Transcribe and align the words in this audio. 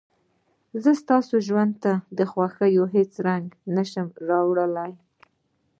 زه 0.83 0.91
ستاسو 1.01 1.35
ژوند 1.47 1.73
ته 1.83 1.93
د 2.17 2.19
خوښيو 2.31 2.85
هېڅ 2.95 3.11
رنګ 3.27 3.47
نه 3.75 3.83
شم 3.91 4.07
راوړلى. 4.29 4.91